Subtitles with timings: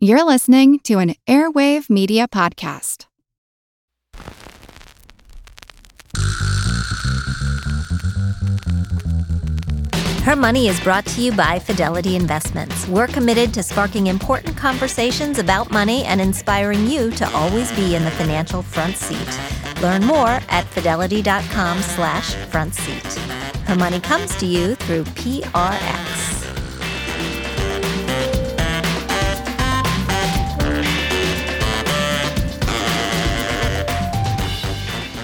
[0.00, 3.06] You're listening to an Airwave Media Podcast.
[10.22, 12.86] Her Money is brought to you by Fidelity Investments.
[12.86, 18.04] We're committed to sparking important conversations about money and inspiring you to always be in
[18.04, 19.82] the financial front seat.
[19.82, 23.18] Learn more at fidelity.com slash front seat.
[23.66, 26.37] Her Money comes to you through PRX.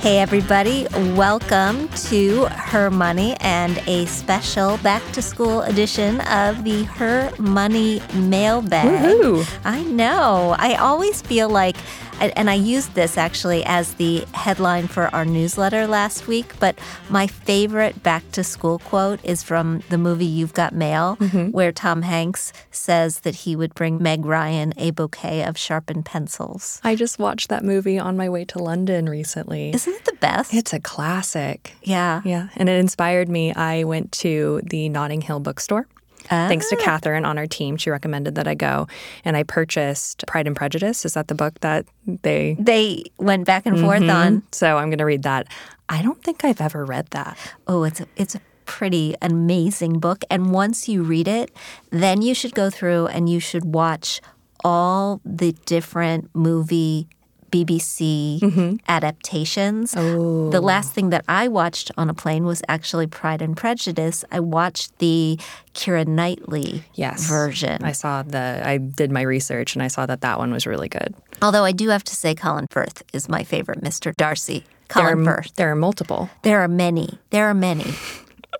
[0.04, 0.86] Hey, everybody,
[1.16, 8.02] welcome to Her Money and a special back to school edition of the Her Money
[8.12, 8.86] mailbag.
[8.86, 9.58] Woohoo.
[9.64, 10.56] I know.
[10.58, 11.76] I always feel like
[12.20, 16.58] and I used this actually as the headline for our newsletter last week.
[16.60, 16.78] But
[17.08, 21.50] my favorite back to school quote is from the movie You've Got Mail, mm-hmm.
[21.50, 26.80] where Tom Hanks says that he would bring Meg Ryan a bouquet of sharpened pencils.
[26.84, 29.74] I just watched that movie on my way to London recently.
[29.74, 30.54] Isn't it the best?
[30.54, 31.72] It's a classic.
[31.82, 32.22] Yeah.
[32.24, 32.48] Yeah.
[32.56, 33.52] And it inspired me.
[33.52, 35.86] I went to the Notting Hill bookstore
[36.30, 36.48] Ah.
[36.48, 36.82] Thanks to ah.
[36.82, 38.86] Catherine on our team, she recommended that I go,
[39.24, 41.04] and I purchased Pride and Prejudice.
[41.04, 44.10] Is that the book that they they went back and forth mm-hmm.
[44.10, 44.42] on?
[44.52, 45.46] So I'm going to read that.
[45.88, 47.36] I don't think I've ever read that.
[47.66, 51.50] Oh, it's a, it's a pretty amazing book, and once you read it,
[51.90, 54.20] then you should go through and you should watch
[54.64, 57.06] all the different movie
[57.54, 58.76] BBC mm-hmm.
[58.88, 59.94] adaptations.
[59.96, 60.50] Oh.
[60.50, 64.24] The last thing that I watched on a plane was actually Pride and Prejudice.
[64.32, 65.38] I watched the
[65.72, 67.28] Keira Knightley yes.
[67.28, 67.84] version.
[67.84, 70.88] I saw the I did my research and I saw that that one was really
[70.88, 71.14] good.
[71.42, 74.12] Although I do have to say Colin Firth is my favorite Mr.
[74.16, 74.64] Darcy.
[74.88, 75.54] Colin there are, Firth.
[75.54, 76.30] There are multiple.
[76.42, 77.18] There are many.
[77.30, 77.86] There are many.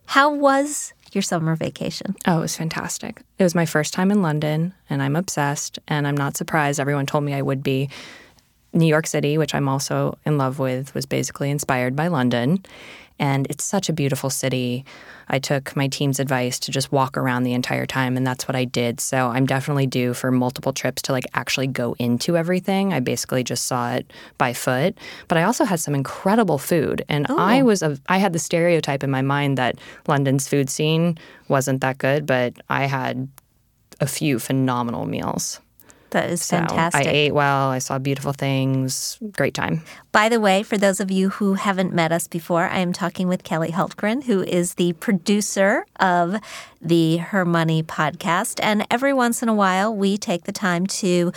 [0.07, 2.15] How was your summer vacation?
[2.27, 3.23] Oh, it was fantastic.
[3.39, 7.07] It was my first time in London and I'm obsessed and I'm not surprised everyone
[7.07, 7.91] told me I would be.
[8.75, 12.65] New York City, which I'm also in love with, was basically inspired by London.
[13.19, 14.85] And it's such a beautiful city.
[15.29, 18.57] I took my team's advice to just walk around the entire time, and that's what
[18.57, 19.01] I did.
[19.01, 22.93] So I'm definitely due for multiple trips to like actually go into everything.
[22.93, 27.05] I basically just saw it by foot, but I also had some incredible food.
[27.09, 27.39] And oh.
[27.39, 29.79] I was a, I had the stereotype in my mind that
[30.09, 31.17] London's food scene
[31.47, 33.29] wasn't that good, but I had
[34.01, 35.61] a few phenomenal meals.
[36.15, 37.09] That is so fantastic.
[37.09, 37.71] I ate well.
[37.71, 39.19] I saw beautiful things.
[39.33, 39.83] Great time.
[40.13, 43.27] By the way, for those of you who haven't met us before, I am talking
[43.27, 46.37] with Kelly Hultgren, who is the producer of
[46.81, 48.61] the Her Money podcast.
[48.63, 51.33] And every once in a while, we take the time to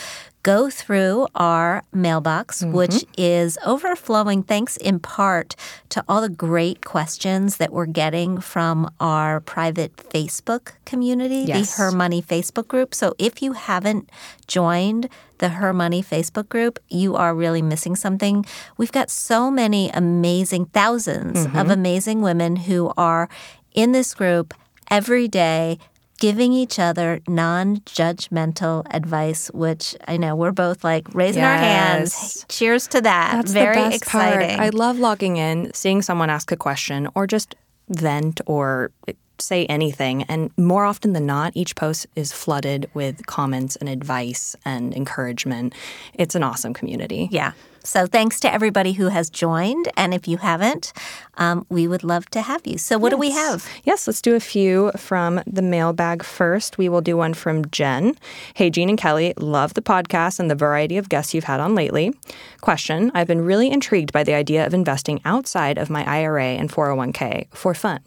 [0.48, 2.72] go through our mailbox, mm-hmm.
[2.72, 5.58] which is overflowing thanks in part
[5.90, 11.76] to all the great questions that we're getting from our private Facebook community, yes.
[11.76, 12.96] the Her Money Facebook group.
[12.96, 14.10] So if you haven't
[14.48, 15.10] joined
[15.40, 18.46] the Her Money Facebook group, you are really missing something.
[18.78, 21.58] We've got so many amazing, 1000s mm-hmm.
[21.58, 23.28] of amazing women who are
[23.74, 24.54] in this group
[24.90, 25.78] every day
[26.18, 31.52] giving each other non judgmental advice, which I know we're both like raising yes.
[31.52, 32.46] our hands.
[32.50, 33.34] Cheers to that.
[33.34, 34.58] That's Very the best exciting.
[34.58, 34.60] Part.
[34.60, 37.56] I love logging in, seeing someone ask a question or just
[37.90, 40.24] vent or eh, say anything.
[40.24, 45.74] And more often than not, each post is flooded with comments and advice and encouragement.
[46.14, 47.30] It's an awesome community.
[47.32, 47.54] Yeah.
[47.88, 49.88] So thanks to everybody who has joined.
[49.96, 50.92] And if you haven't,
[51.38, 52.78] um, we would love to have you.
[52.78, 53.16] So what yes.
[53.16, 53.70] do we have?
[53.86, 56.78] Yes, let's do a few from the mailbag first.
[56.78, 58.18] We will do one from Jen.
[58.56, 61.76] Hey, Jean and Kelly, love the podcast and the variety of guests you've had on
[61.76, 62.14] lately.
[62.60, 66.70] Question I've been really intrigued by the idea of investing outside of my IRA and
[66.70, 68.02] 401k for fun.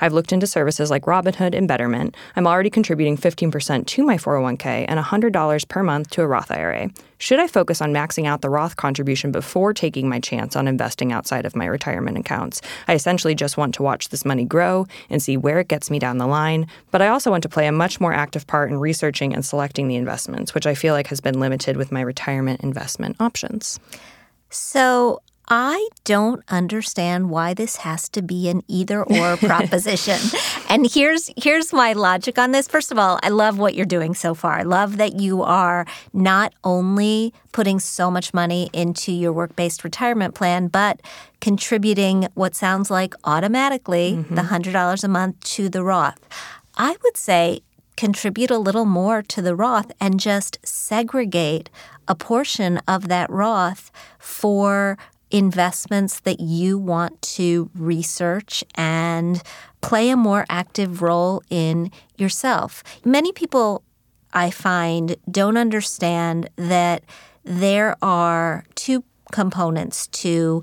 [0.00, 2.16] I've looked into services like Robinhood and Betterment.
[2.36, 6.90] I'm already contributing 15% to my 401k and $100 per month to a Roth IRA.
[7.18, 11.12] Should I focus on maxing out the Roth contribution before taking my chance on investing
[11.12, 12.60] outside of my retirement accounts?
[12.88, 15.98] I essentially just want to watch this money grow and see where it gets me
[15.98, 18.78] down the line, but I also want to play a much more active part in
[18.78, 22.60] researching and selecting the investments, which I feel like has been limited with my retirement
[22.60, 23.78] investment options.
[24.50, 30.18] So, I don't understand why this has to be an either or proposition.
[30.68, 32.66] and here's here's my logic on this.
[32.66, 34.58] First of all, I love what you're doing so far.
[34.58, 40.34] I love that you are not only putting so much money into your work-based retirement
[40.34, 41.00] plan, but
[41.40, 44.34] contributing what sounds like automatically mm-hmm.
[44.34, 46.26] the $100 a month to the Roth.
[46.76, 47.60] I would say
[47.96, 51.70] contribute a little more to the Roth and just segregate
[52.08, 54.98] a portion of that Roth for
[55.34, 59.42] investments that you want to research and
[59.80, 62.84] play a more active role in yourself.
[63.04, 63.82] Many people
[64.32, 67.02] I find don't understand that
[67.42, 69.02] there are two
[69.32, 70.62] components to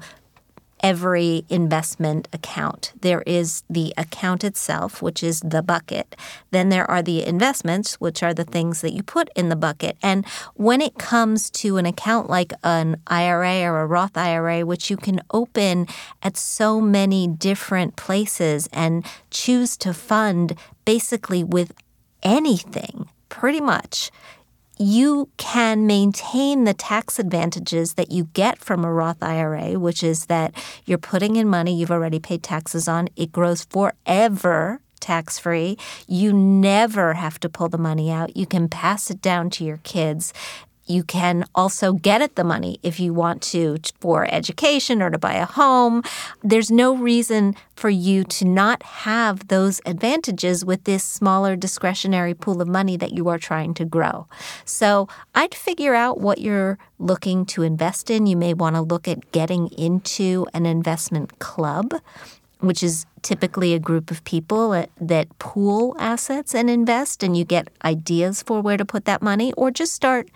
[0.81, 2.93] every investment account.
[3.01, 6.15] There is the account itself, which is the bucket.
[6.51, 9.97] Then there are the investments, which are the things that you put in the bucket.
[10.01, 10.25] And
[10.55, 14.97] when it comes to an account like an IRA or a Roth IRA, which you
[14.97, 15.87] can open
[16.21, 20.55] at so many different places and choose to fund
[20.85, 21.73] basically with
[22.23, 24.11] anything, pretty much
[24.81, 30.25] you can maintain the tax advantages that you get from a Roth IRA, which is
[30.25, 30.53] that
[30.85, 33.07] you're putting in money you've already paid taxes on.
[33.15, 35.77] It grows forever tax free.
[36.07, 38.37] You never have to pull the money out.
[38.37, 40.33] You can pass it down to your kids.
[40.91, 45.17] You can also get at the money if you want to for education or to
[45.17, 46.03] buy a home.
[46.43, 52.61] There's no reason for you to not have those advantages with this smaller discretionary pool
[52.61, 54.27] of money that you are trying to grow.
[54.65, 58.27] So I'd figure out what you're looking to invest in.
[58.27, 61.93] You may want to look at getting into an investment club
[62.61, 67.67] which is typically a group of people that pool assets and invest, and you get
[67.83, 70.29] ideas for where to put that money, or just start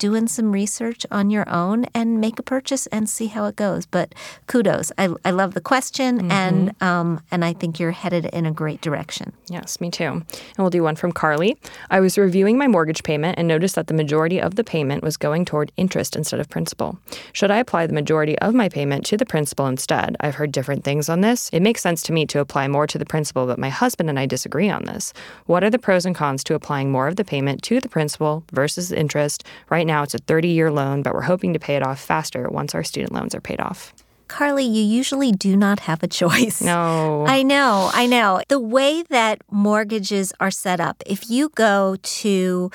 [0.00, 3.86] doing some research on your own and make a purchase and see how it goes.
[3.86, 4.14] But
[4.48, 4.90] kudos.
[4.98, 6.32] I, I love the question mm-hmm.
[6.32, 9.32] and um, and I think you're headed in a great direction.
[9.48, 10.04] Yes, me too.
[10.04, 11.56] And we'll do one from Carly.
[11.90, 15.16] I was reviewing my mortgage payment and noticed that the majority of the payment was
[15.16, 16.98] going toward interest instead of principal.
[17.32, 20.16] Should I apply the majority of my payment to the principal instead?
[20.20, 21.50] I've heard different things on this.
[21.52, 24.18] It makes sense to me to apply more to the principal, but my husband and
[24.18, 25.12] I disagree on this.
[25.44, 28.44] What are the pros and cons to applying more of the payment to the principal
[28.50, 29.44] versus interest?
[29.68, 32.48] Right now it's a 30 year loan, but we're hoping to pay it off faster
[32.48, 33.92] once our student loans are paid off.
[34.28, 36.62] Carly, you usually do not have a choice.
[36.62, 37.24] No.
[37.36, 38.40] I know, I know.
[38.46, 42.70] The way that mortgages are set up, if you go to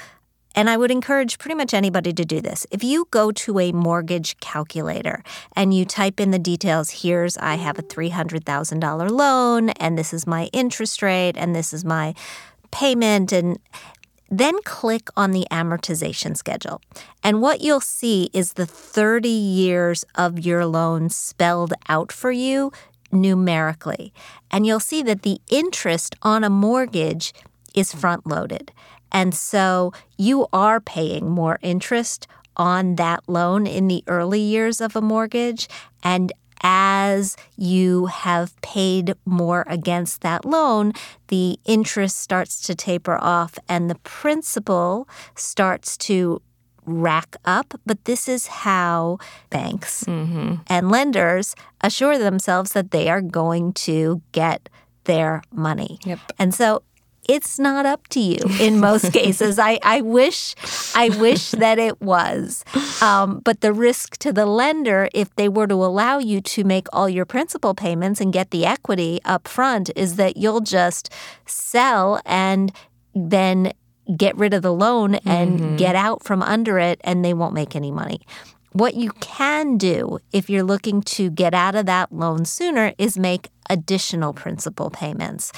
[0.57, 2.65] and I would encourage pretty much anybody to do this.
[2.71, 5.21] If you go to a mortgage calculator
[5.53, 10.25] and you type in the details, here's I have a $300,000 loan, and this is
[10.25, 12.15] my interest rate, and this is my
[12.71, 13.59] payment, and
[14.29, 16.81] then click on the amortization schedule.
[17.23, 22.71] And what you'll see is the 30 years of your loan spelled out for you
[23.11, 24.13] numerically.
[24.51, 27.33] And you'll see that the interest on a mortgage
[27.73, 28.71] is front loaded.
[29.11, 32.27] And so you are paying more interest
[32.57, 35.67] on that loan in the early years of a mortgage.
[36.03, 36.31] And
[36.67, 40.93] as you have paid more against that loan,
[41.27, 46.41] the interest starts to taper off and the principal starts to
[46.87, 47.75] rack up.
[47.85, 49.19] But this is how
[49.51, 50.55] banks mm-hmm.
[50.65, 54.67] and lenders assure themselves that they are going to get
[55.03, 55.99] their money.
[56.03, 56.19] Yep.
[56.39, 56.81] And so
[57.27, 59.59] it's not up to you in most cases.
[59.59, 60.55] I, I wish
[60.95, 62.63] I wish that it was.
[63.01, 66.87] Um, but the risk to the lender, if they were to allow you to make
[66.93, 71.11] all your principal payments and get the equity up front, is that you'll just
[71.45, 72.71] sell and
[73.13, 73.71] then
[74.15, 75.75] get rid of the loan and mm-hmm.
[75.77, 78.21] get out from under it and they won't make any money.
[78.71, 83.17] What you can do if you're looking to get out of that loan sooner is
[83.17, 85.53] make additional principal payments.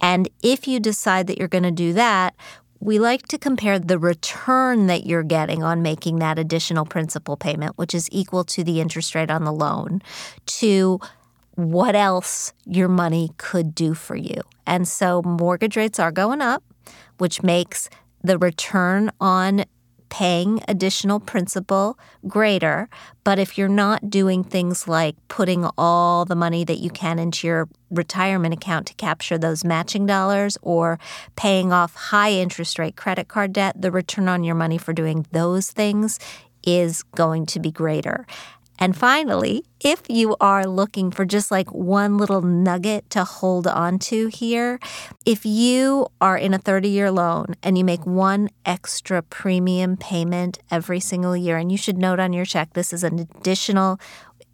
[0.00, 2.34] And if you decide that you're going to do that,
[2.80, 7.76] we like to compare the return that you're getting on making that additional principal payment,
[7.76, 10.00] which is equal to the interest rate on the loan,
[10.46, 11.00] to
[11.56, 14.40] what else your money could do for you.
[14.64, 16.62] And so mortgage rates are going up,
[17.16, 17.90] which makes
[18.22, 19.64] the return on
[20.08, 22.88] paying additional principal greater.
[23.24, 27.46] But if you're not doing things like putting all the money that you can into
[27.46, 30.98] your retirement account to capture those matching dollars or
[31.36, 35.26] paying off high interest rate credit card debt, the return on your money for doing
[35.32, 36.18] those things
[36.64, 38.26] is going to be greater.
[38.78, 43.98] And finally, if you are looking for just like one little nugget to hold on
[44.00, 44.78] to here,
[45.26, 50.58] if you are in a 30 year loan and you make one extra premium payment
[50.70, 53.98] every single year, and you should note on your check this is an additional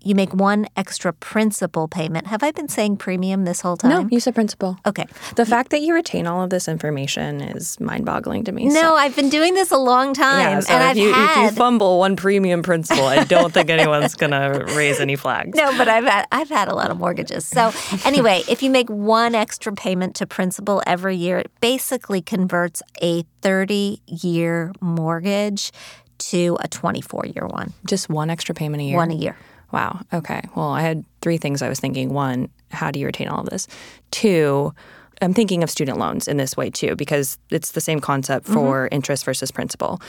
[0.04, 2.26] you make one extra principal payment.
[2.26, 3.90] Have I been saying premium this whole time?
[3.90, 4.78] No, you said principal.
[4.87, 5.06] Okay.
[5.37, 8.66] The fact that you retain all of this information is mind boggling to me.
[8.66, 8.96] No, so.
[8.96, 10.40] I've been doing this a long time.
[10.40, 11.46] Yeah, so and if, I've you, had...
[11.46, 15.56] if you fumble one premium principal, I don't think anyone's going to raise any flags.
[15.56, 17.46] No, but I've had, I've had a lot of mortgages.
[17.46, 17.73] So,
[18.04, 23.25] anyway, if you make one extra payment to principal every year, it basically converts a
[23.40, 25.73] 30 year mortgage
[26.18, 27.73] to a 24 year one.
[27.87, 28.96] Just one extra payment a year?
[28.96, 29.37] One a year.
[29.75, 30.02] Wow.
[30.12, 30.40] Okay.
[30.54, 32.11] Well, I had three things I was thinking.
[32.11, 33.66] One, how do you retain all of this?
[34.12, 34.73] Two,
[35.21, 38.54] I'm thinking of student loans in this way too, because it's the same concept mm-hmm.
[38.54, 40.00] for interest versus principal.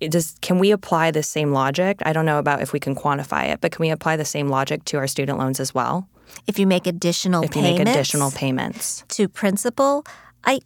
[0.00, 2.02] It does can we apply the same logic?
[2.04, 4.48] I don't know about if we can quantify it, but can we apply the same
[4.48, 6.08] logic to our student loans as well?
[6.48, 9.04] If you make additional If you payments make additional payments.
[9.10, 10.04] to principal,
[10.42, 10.58] I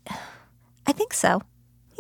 [0.87, 1.43] I think so.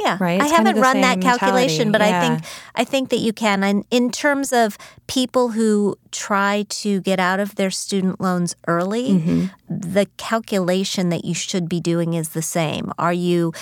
[0.00, 0.16] Yeah.
[0.20, 0.40] Right?
[0.40, 1.92] I It's kind of haven't run that calculation, mentality.
[1.92, 3.62] but I think I think that you can.
[3.62, 9.08] And in terms of people who try to get out of their student loans early,
[9.10, 9.46] Mm-hmm.
[9.68, 12.92] the calculation that you should be doing is the same.
[12.98, 13.52] Are you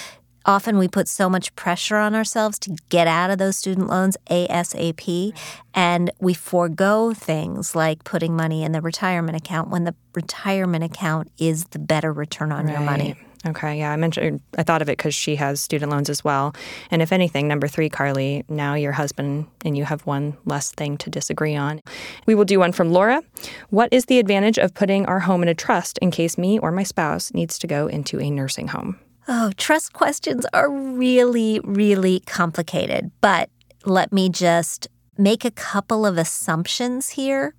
[0.47, 4.17] often we put so much pressure on ourselves to get out of those student loans
[4.31, 5.33] ASAP
[5.75, 11.31] and we forego things like putting money in the retirement account when the retirement account
[11.39, 13.15] is the better return on your money.
[13.47, 16.25] Okay, yeah, I mentioned er, I thought of it because she has student loans as
[16.25, 16.55] well.
[16.91, 20.97] And if anything, number three, Carly, now your husband and you have one less thing
[20.99, 21.81] to disagree on.
[22.27, 23.23] We will do one from Laura.
[23.71, 26.73] What is the advantage of putting our home in a trust in case me or
[26.73, 28.99] my spouse needs to go into a nursing home?
[29.29, 33.11] Oh, trust questions are really, really complicated.
[33.21, 33.51] But
[33.85, 37.55] let me just make a couple of assumptions here.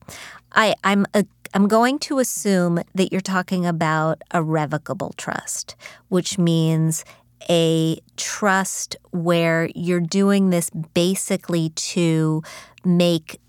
[0.54, 5.76] I, I'm a, I'm going to assume that you're talking about a revocable trust,
[6.08, 7.04] which means
[7.50, 12.44] a trust where you're doing this basically to
[12.86, 13.40] make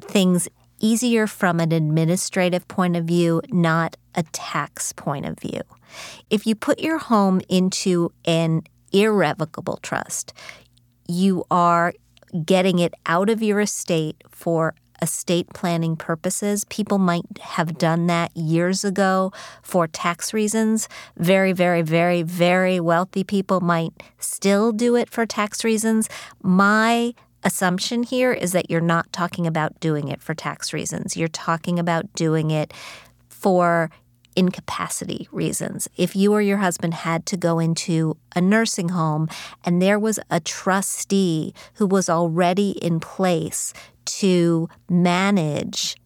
[0.00, 0.48] things
[0.78, 5.60] easier from an administrative point of view, not a tax point of view.
[6.28, 8.62] If you put your home into an
[8.92, 10.34] irrevocable trust,
[11.08, 11.94] you are
[12.44, 16.64] getting it out of your estate for estate planning purposes.
[16.66, 20.88] People might have done that years ago for tax reasons.
[21.16, 26.08] Very, very, very, very wealthy people might still do it for tax reasons.
[26.42, 31.16] My assumption here is that you're not talking about doing it for tax reasons.
[31.16, 32.72] You're talking about doing it
[33.28, 33.90] for
[34.36, 35.88] incapacity reasons.
[35.96, 39.28] If you or your husband had to go into a nursing home
[39.64, 43.72] and there was a trustee who was already in place
[44.04, 45.96] to manage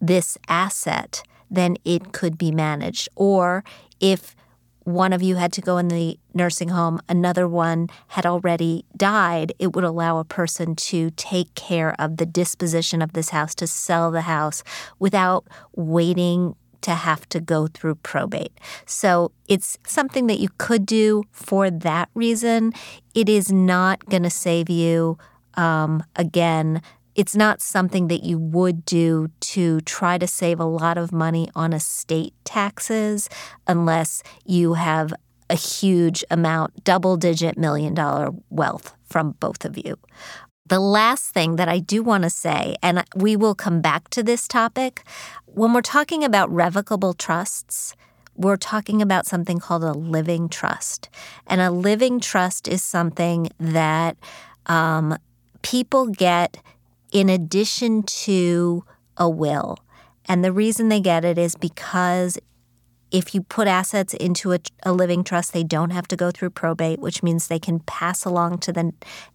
[0.00, 3.08] this asset, then it could be managed.
[3.14, 3.64] Or
[4.00, 4.34] if
[4.86, 9.52] one of you had to go in the nursing home, another one had already died,
[9.58, 13.66] it would allow a person to take care of the disposition of this house, to
[13.66, 14.62] sell the house
[15.00, 18.52] without waiting to have to go through probate.
[18.84, 22.72] So it's something that you could do for that reason.
[23.14, 25.18] It is not going to save you,
[25.54, 26.82] um, again,
[27.14, 31.48] it's not something that you would do to try to save a lot of money
[31.54, 33.30] on estate taxes
[33.66, 35.14] unless you have
[35.48, 39.96] a huge amount, double digit million dollar wealth from both of you.
[40.68, 44.22] The last thing that I do want to say, and we will come back to
[44.22, 45.04] this topic,
[45.46, 47.94] when we're talking about revocable trusts,
[48.34, 51.08] we're talking about something called a living trust.
[51.46, 54.16] And a living trust is something that
[54.66, 55.16] um,
[55.62, 56.58] people get
[57.12, 58.84] in addition to
[59.16, 59.78] a will.
[60.26, 62.38] And the reason they get it is because
[63.10, 66.50] if you put assets into a, a, living trust, they don't have to go through
[66.50, 68.92] probate, which means they can pass along to the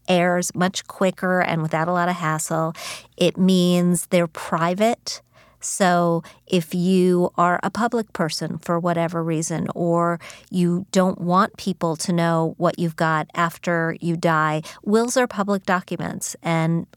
[0.08, 2.74] heirs much quicker and without a lot of hassle.
[3.18, 5.22] It means they're private.
[5.62, 11.96] So if you are a public person for whatever reason, or you don't want people
[11.98, 16.88] to know what you've got after you die, wills are public documents and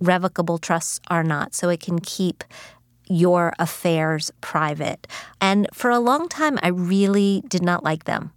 [0.00, 1.54] revocable trusts are not.
[1.54, 2.44] So it can keep
[3.08, 5.06] your affairs private.
[5.40, 8.32] And for a long time, I really did not like them.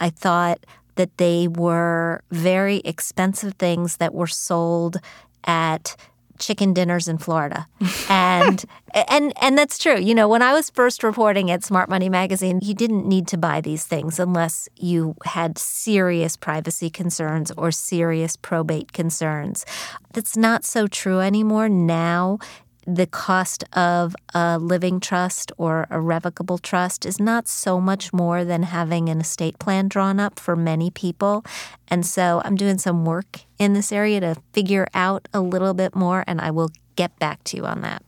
[0.00, 0.64] I thought
[0.96, 4.98] that they were very expensive things that were sold
[5.44, 5.96] at
[6.38, 7.66] chicken dinners in Florida.
[8.08, 8.64] And
[9.08, 9.98] and and that's true.
[9.98, 13.38] You know, when I was first reporting at Smart Money magazine, you didn't need to
[13.38, 19.64] buy these things unless you had serious privacy concerns or serious probate concerns.
[20.12, 22.38] That's not so true anymore now
[22.86, 28.44] the cost of a living trust or a revocable trust is not so much more
[28.44, 31.44] than having an estate plan drawn up for many people.
[31.88, 35.94] And so I'm doing some work in this area to figure out a little bit
[35.94, 38.02] more, and I will get back to you on that.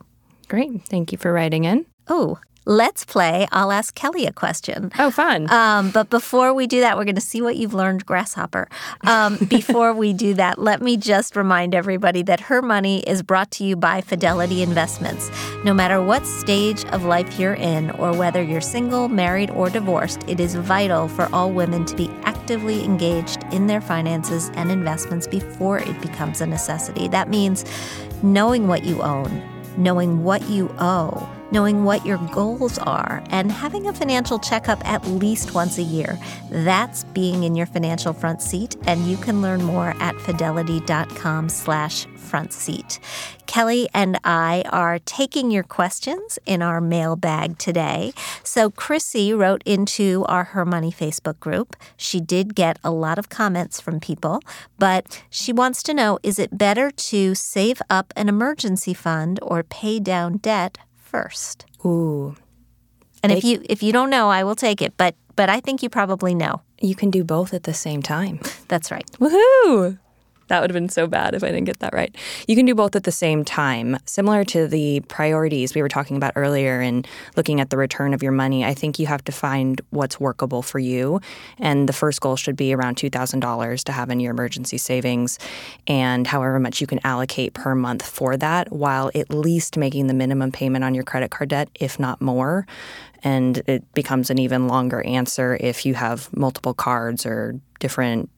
[0.49, 0.83] Great.
[0.85, 1.87] Thank you for writing in.
[2.09, 3.47] Oh, let's play.
[3.53, 4.91] I'll ask Kelly a question.
[4.99, 5.49] Oh, fun.
[5.51, 8.69] Um, but before we do that, we're going to see what you've learned, Grasshopper.
[9.03, 13.51] Um, before we do that, let me just remind everybody that Her Money is brought
[13.53, 15.31] to you by Fidelity Investments.
[15.65, 20.25] No matter what stage of life you're in, or whether you're single, married, or divorced,
[20.27, 25.29] it is vital for all women to be actively engaged in their finances and investments
[25.29, 27.07] before it becomes a necessity.
[27.07, 27.65] That means
[28.25, 29.43] knowing what you own,
[29.77, 35.07] knowing what you owe knowing what your goals are, and having a financial checkup at
[35.07, 36.19] least once a year.
[36.51, 42.07] That's being in your financial front seat, and you can learn more at fidelity.com slash
[42.17, 42.99] front seat.
[43.47, 48.13] Kelly and I are taking your questions in our mailbag today.
[48.43, 51.77] So Chrissy wrote into our Her Money Facebook group.
[51.97, 54.41] She did get a lot of comments from people,
[54.79, 59.63] but she wants to know is it better to save up an emergency fund or
[59.63, 61.65] pay down debt first?
[61.85, 62.37] Ooh.
[63.23, 65.83] And if you if you don't know, I will take it, but but I think
[65.83, 66.63] you probably know.
[66.81, 68.41] You can do both at the same time.
[68.69, 69.07] That's right.
[69.19, 69.99] Woohoo!
[70.49, 72.15] That would have been so bad if I didn't get that right.
[72.47, 73.99] You can do both at the same time.
[74.05, 78.23] Similar to the priorities we were talking about earlier and looking at the return of
[78.23, 81.21] your money, I think you have to find what's workable for you.
[81.59, 85.39] And the first goal should be around $2,000 to have in your emergency savings
[85.87, 90.15] and however much you can allocate per month for that while at least making the
[90.15, 92.67] minimum payment on your credit card debt, if not more.
[93.25, 98.31] And it becomes an even longer answer if you have multiple cards or different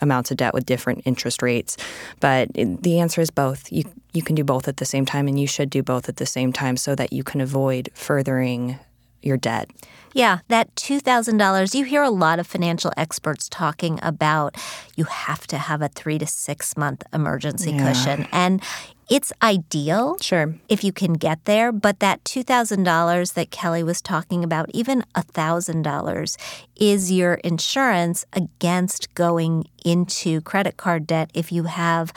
[0.00, 1.76] amounts of debt with different interest rates.
[2.20, 3.70] But the answer is both.
[3.72, 6.16] You you can do both at the same time, and you should do both at
[6.16, 8.78] the same time so that you can avoid furthering
[9.22, 9.70] your debt.
[10.14, 11.74] Yeah, that $2,000.
[11.74, 14.56] You hear a lot of financial experts talking about
[14.96, 17.84] you have to have a three to six month emergency Yeah.
[17.92, 18.28] cushion.
[18.32, 18.62] And
[19.10, 20.54] it's ideal Sure.
[20.68, 26.36] if you can get there, but that $2,000 that Kelly was talking about, even $1,000,
[26.76, 32.12] is your insurance against going into credit card debt if you have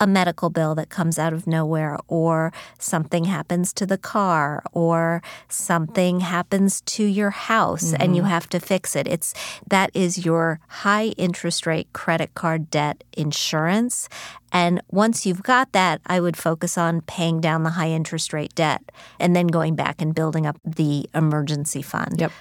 [0.00, 5.22] a medical bill that comes out of nowhere, or something happens to the car, or
[5.48, 8.30] something happens to your house and you mm-hmm.
[8.30, 9.06] have to fix it.
[9.06, 9.34] It's
[9.68, 14.08] that is your high interest rate credit card debt insurance.
[14.52, 18.54] And once you've got that, I would focus on paying down the high interest rate
[18.54, 18.82] debt
[19.18, 22.20] and then going back and building up the emergency fund.
[22.20, 22.32] Yep.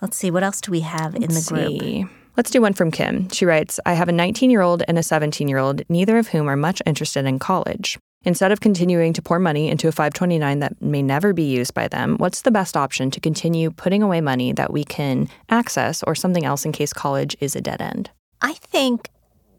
[0.00, 1.80] Let's see, what else do we have in the group?
[1.80, 2.06] See.
[2.36, 3.28] Let's do one from Kim.
[3.28, 6.28] She writes I have a 19 year old and a 17 year old, neither of
[6.28, 7.98] whom are much interested in college.
[8.24, 11.88] Instead of continuing to pour money into a 529 that may never be used by
[11.88, 16.14] them, what's the best option to continue putting away money that we can access or
[16.14, 18.10] something else in case college is a dead end?
[18.40, 19.10] I think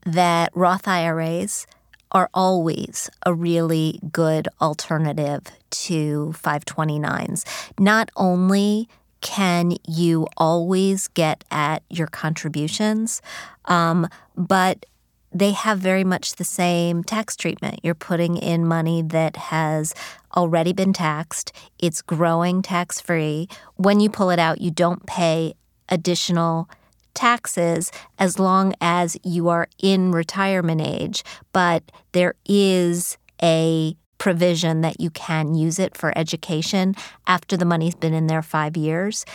[0.06, 1.68] that Roth IRAs
[2.12, 7.44] are always a really good alternative to 529s.
[7.80, 8.88] Not only
[9.24, 13.22] can you always get at your contributions,
[13.66, 14.86] um, but
[15.32, 17.80] they have very much the same tax treatment.
[17.82, 19.96] You're putting in money that has
[20.36, 23.48] already been taxed, it's growing tax free.
[23.76, 25.56] When you pull it out, you don't pay
[25.90, 26.70] additional
[27.14, 35.02] taxes as long as you are in retirement age, but there is a provision that
[35.02, 36.96] you can use it for education
[37.28, 39.26] after the money's been in there five years.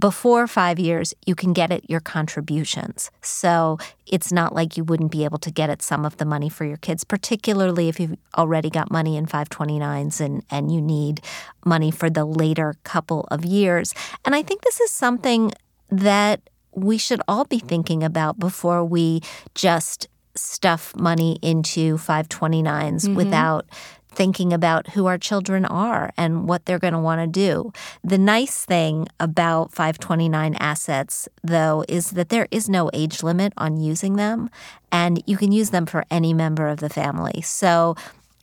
[0.00, 3.12] Before five years, you can get it your contributions.
[3.20, 6.48] So it's not like you wouldn't be able to get at some of the money
[6.48, 11.20] for your kids, particularly if you've already got money in 529s and, and you need
[11.64, 13.94] money for the later couple of years.
[14.24, 15.52] And I think this is something
[15.88, 16.40] that
[16.74, 19.20] we should all be thinking about before we
[19.54, 23.14] just stuff money into 529s mm-hmm.
[23.14, 23.66] without
[24.14, 27.72] thinking about who our children are and what they're going to want to do.
[28.04, 33.76] The nice thing about 529 assets, though, is that there is no age limit on
[33.76, 34.50] using them,
[34.90, 37.40] and you can use them for any member of the family.
[37.42, 37.96] So,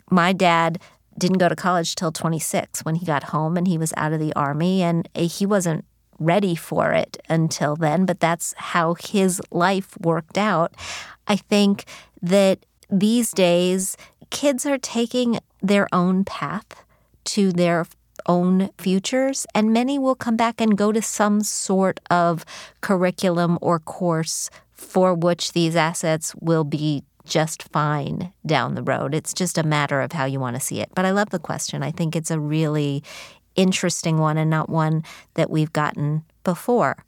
[0.10, 0.80] my dad
[1.18, 4.20] didn't go to college till 26 when he got home and he was out of
[4.20, 5.86] the army, and eh, he wasn't
[6.20, 10.74] ready for it until then, but that's how his life worked out.
[11.28, 11.86] I think
[12.22, 13.96] that these days,
[14.30, 16.84] kids are taking their own path
[17.26, 17.86] to their
[18.26, 22.46] own futures, and many will come back and go to some sort of
[22.82, 29.14] curriculum or course for which these assets will be just fine down the road.
[29.14, 30.90] It's just a matter of how you want to see it.
[30.96, 31.84] But I love the question.
[31.84, 33.04] I think it's a really
[33.56, 35.04] interesting one and not one
[35.36, 37.04] that we've gotten before.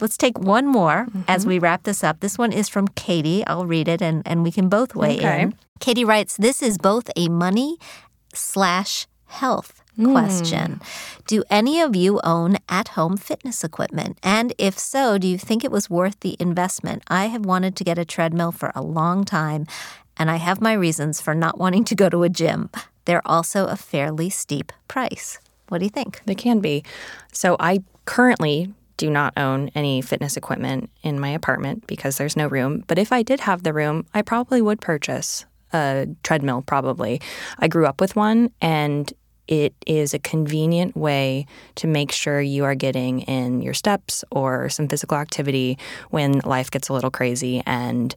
[0.00, 1.48] Let's take one more as mm-hmm.
[1.48, 2.20] we wrap this up.
[2.20, 3.46] This one is from Katie.
[3.46, 5.42] I'll read it and, and we can both weigh Okay.
[5.42, 5.54] in.
[5.80, 7.78] Katie writes This is both a money
[8.34, 10.12] slash health hmm.
[10.12, 10.80] question.
[11.26, 14.18] Do any of you own at home fitness equipment?
[14.22, 17.02] And if so, do you think it was worth the investment?
[17.08, 19.66] I have wanted to get a treadmill for a long time,
[20.16, 22.70] and I have my reasons for not wanting to go to a gym.
[23.04, 25.38] They're also a fairly steep price.
[25.68, 26.22] What do you think?
[26.26, 26.84] They can be.
[27.32, 32.46] So I currently do not own any fitness equipment in my apartment because there's no
[32.46, 32.84] room.
[32.86, 37.20] But if I did have the room, I probably would purchase a treadmill, probably.
[37.58, 39.12] I grew up with one and
[39.48, 44.68] it is a convenient way to make sure you are getting in your steps or
[44.68, 45.78] some physical activity
[46.10, 48.14] when life gets a little crazy and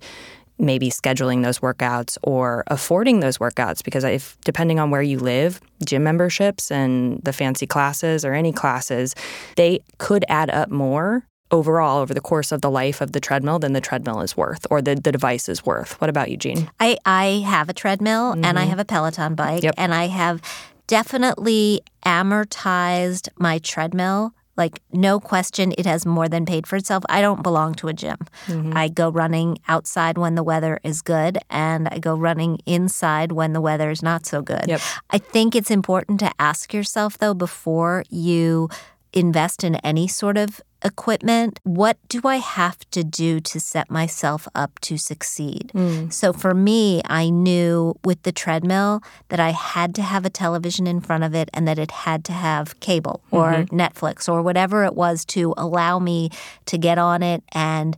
[0.59, 5.61] maybe scheduling those workouts or affording those workouts because if depending on where you live
[5.85, 9.15] gym memberships and the fancy classes or any classes
[9.55, 13.57] they could add up more overall over the course of the life of the treadmill
[13.57, 16.69] than the treadmill is worth or the, the device is worth what about you jean
[16.79, 18.45] I, I have a treadmill mm-hmm.
[18.45, 19.75] and I have a Peloton bike yep.
[19.77, 20.41] and I have
[20.87, 27.03] definitely amortized my treadmill like, no question, it has more than paid for itself.
[27.09, 28.17] I don't belong to a gym.
[28.45, 28.77] Mm-hmm.
[28.77, 33.53] I go running outside when the weather is good, and I go running inside when
[33.53, 34.65] the weather is not so good.
[34.67, 34.81] Yep.
[35.09, 38.69] I think it's important to ask yourself, though, before you
[39.13, 44.47] invest in any sort of equipment, what do I have to do to set myself
[44.55, 45.71] up to succeed?
[45.73, 46.11] Mm.
[46.11, 50.87] So for me, I knew with the treadmill that I had to have a television
[50.87, 53.79] in front of it and that it had to have cable or mm-hmm.
[53.79, 56.29] Netflix or whatever it was to allow me
[56.65, 57.97] to get on it and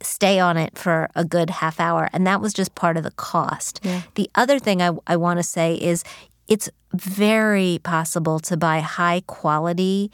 [0.00, 2.08] stay on it for a good half hour.
[2.12, 3.80] And that was just part of the cost.
[3.82, 4.02] Yeah.
[4.14, 6.04] The other thing I, I want to say is
[6.46, 10.10] it's very possible to buy high quality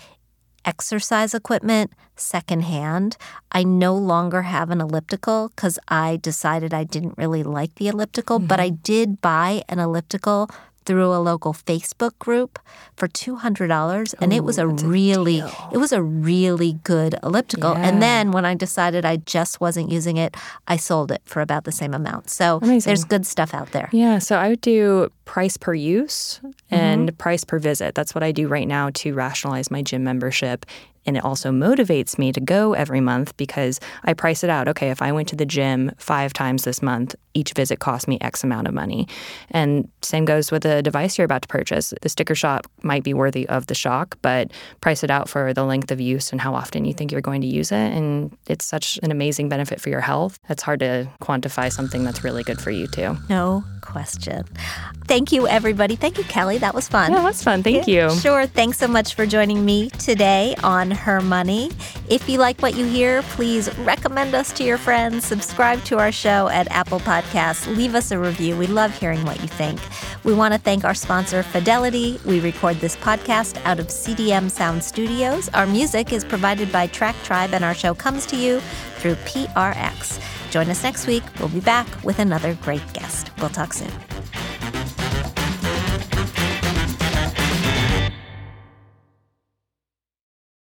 [0.64, 3.16] exercise equipment secondhand.
[3.52, 8.38] I no longer have an elliptical because I decided I didn't really like the elliptical,
[8.38, 8.46] mm-hmm.
[8.46, 10.48] but I did buy an elliptical
[10.84, 12.58] through a local Facebook group
[12.96, 17.72] for $200 and it was a really a it was a really good elliptical.
[17.72, 17.88] Yeah.
[17.88, 20.36] And then when I decided I just wasn't using it,
[20.68, 22.30] I sold it for about the same amount.
[22.30, 22.88] So Amazing.
[22.88, 23.88] there's good stuff out there.
[23.92, 27.16] Yeah, so I would do price per use and mm-hmm.
[27.16, 27.94] price per visit.
[27.94, 30.66] That's what I do right now to rationalize my gym membership
[31.06, 34.68] and it also motivates me to go every month because I price it out.
[34.68, 38.18] Okay, if I went to the gym five times this month, each visit cost me
[38.20, 39.08] X amount of money.
[39.50, 41.92] And same goes with the device you're about to purchase.
[42.00, 45.64] The sticker shock might be worthy of the shock, but price it out for the
[45.64, 47.92] length of use and how often you think you're going to use it.
[47.92, 50.38] And it's such an amazing benefit for your health.
[50.48, 53.16] It's hard to quantify something that's really good for you too.
[53.28, 54.44] No question.
[55.06, 55.96] Thank you, everybody.
[55.96, 56.58] Thank you, Kelly.
[56.58, 57.12] That was fun.
[57.12, 57.62] Yeah, was fun.
[57.62, 58.18] Thank yeah, you.
[58.18, 58.46] Sure.
[58.46, 61.70] Thanks so much for joining me today on Her Money.
[62.08, 66.10] If you like what you hear, please recommend us to your friends, subscribe to our
[66.10, 68.56] show at Apple Podcasts, leave us a review.
[68.56, 69.80] We love hearing what you think.
[70.24, 72.18] We want to thank our sponsor, Fidelity.
[72.24, 75.48] We record this podcast out of CDM Sound Studios.
[75.50, 78.60] Our music is provided by Track Tribe, and our show comes to you
[78.96, 80.20] through PRX.
[80.50, 81.22] Join us next week.
[81.38, 83.30] We'll be back with another great guest.
[83.38, 83.90] We'll talk soon.